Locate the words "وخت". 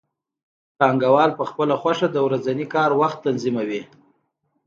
3.01-3.17